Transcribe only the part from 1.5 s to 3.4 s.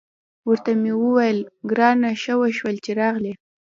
ګرانې، ښه وشول چې راغلې.